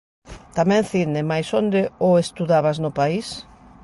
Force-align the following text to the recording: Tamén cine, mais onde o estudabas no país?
Tamén 0.57 0.83
cine, 0.91 1.21
mais 1.31 1.47
onde 1.61 1.81
o 2.07 2.09
estudabas 2.25 2.77
no 2.83 2.91
país? 2.99 3.27